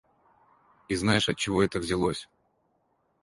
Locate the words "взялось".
1.77-2.27